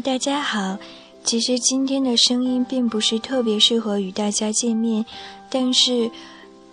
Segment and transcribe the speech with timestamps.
[0.00, 0.78] 大家好。
[1.24, 5.04] 其实今天的声音并不是特别适合与大家见面，
[5.50, 6.10] 但是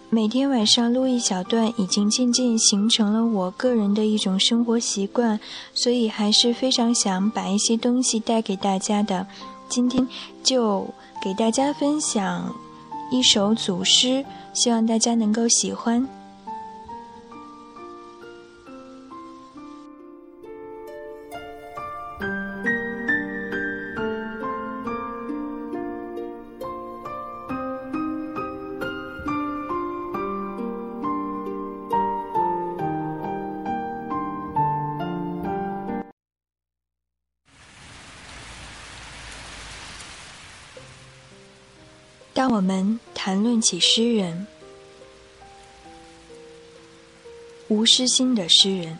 [0.10, 5.40] 每天晚上录一小段，已经渐渐形成了我个人的一种生活习惯，
[5.74, 9.26] 所以还是非常想把一些东西带给大家的。
[9.68, 10.08] 今天
[10.44, 10.88] 就
[11.24, 12.56] 给大家分享
[13.12, 16.08] 一首组诗，希望大家能够喜欢。
[42.36, 44.46] 当我们谈论起诗人，
[47.70, 49.00] 无诗心的诗人，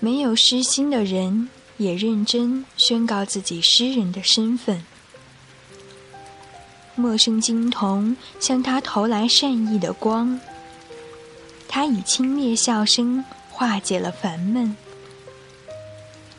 [0.00, 4.82] 没有诗心的人也认真宣告自己诗人的身份。
[6.94, 10.40] 陌生金童向他投来善意的光，
[11.68, 14.74] 他以轻蔑笑声化解了烦闷，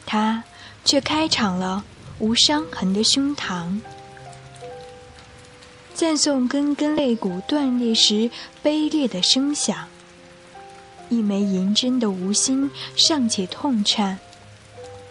[0.08, 0.44] 他
[0.84, 1.86] 却开场了
[2.18, 3.80] 无伤痕的胸膛。
[5.98, 8.30] 赞颂根根肋骨断裂时
[8.64, 9.88] 卑劣的声响，
[11.10, 14.20] 一枚银针的无心尚且痛颤，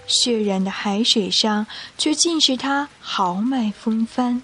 [0.06, 1.66] 血染的海水上
[1.98, 4.40] 却尽是他豪迈风帆。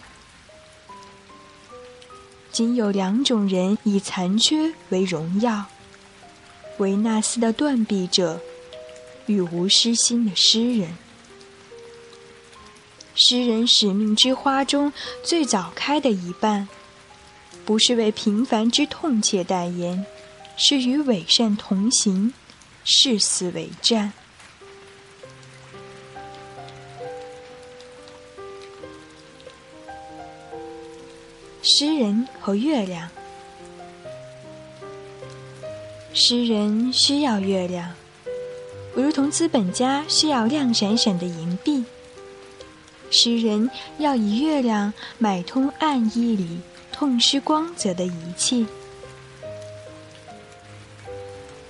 [2.50, 5.66] 仅有两种人以残缺为荣耀：
[6.78, 8.40] 维纳斯的断臂者
[9.26, 10.96] 与无诗心的诗人。
[13.14, 16.68] 诗人使命之花中最早开的一半，
[17.64, 20.04] 不是为平凡之痛切代言，
[20.56, 22.32] 是与伪善同行，
[22.84, 24.12] 誓死为战。
[31.62, 33.08] 诗人和月亮，
[36.12, 37.94] 诗人需要月亮，
[38.94, 41.84] 如同资本家需要亮闪闪的银币。
[43.12, 46.58] 诗人要以月亮买通暗夜里
[46.90, 48.66] 痛失光泽的仪器。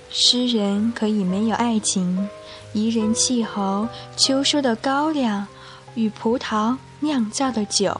[0.09, 2.29] 诗人可以没有爱情、
[2.71, 5.45] 宜人气候、秋收的高粱
[5.95, 7.99] 与葡萄酿造的酒，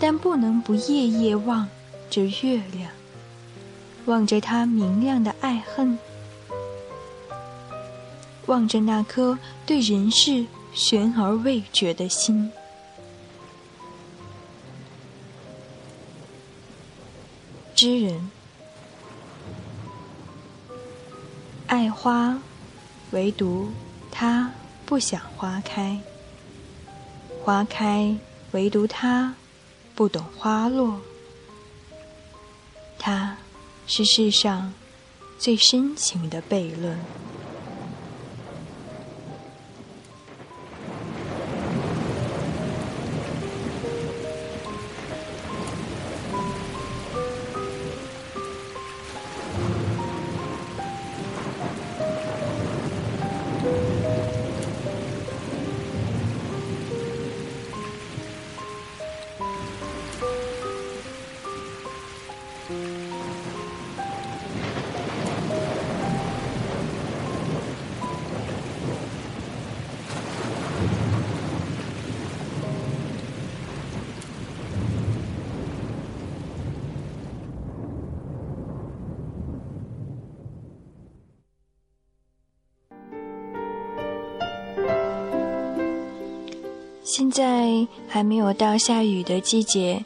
[0.00, 1.68] 但不能不夜夜望
[2.10, 2.90] 着月亮，
[4.06, 5.96] 望着它明亮的爱恨，
[8.46, 10.44] 望着那颗对人世。
[10.76, 12.52] 悬而未决的心，
[17.74, 18.30] 知人
[21.66, 22.38] 爱花，
[23.12, 23.72] 唯独
[24.12, 24.52] 他
[24.84, 25.98] 不想花开；
[27.42, 28.14] 花开，
[28.50, 29.34] 唯独他
[29.94, 31.00] 不懂花落。
[32.98, 33.38] 他
[33.86, 34.74] 是世上
[35.38, 36.98] 最深情的悖论。
[87.08, 90.04] 现在还没有到下雨的季节，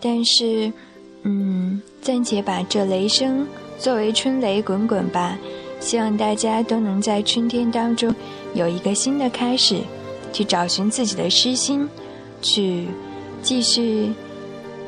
[0.00, 0.72] 但是，
[1.22, 1.61] 嗯，
[2.02, 3.46] 暂且把这雷声
[3.78, 5.38] 作为春雷滚滚吧。
[5.80, 8.14] 希望大家都能在春天当中
[8.54, 9.80] 有一个新的开始，
[10.32, 11.88] 去找寻自己的诗心，
[12.40, 12.86] 去
[13.42, 14.12] 继续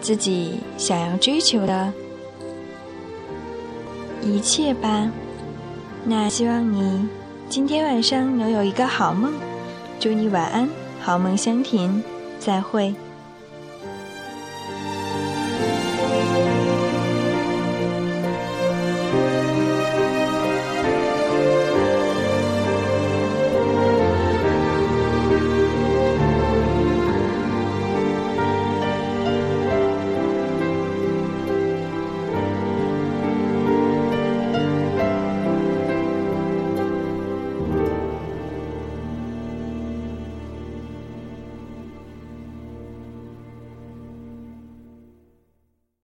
[0.01, 1.93] 自己想要追求的
[4.23, 5.11] 一切吧。
[6.05, 7.09] 那希望你
[7.49, 9.33] 今天晚上能有一个好梦，
[9.99, 10.69] 祝你晚安。
[11.01, 12.03] 好梦香甜，
[12.39, 12.95] 再会。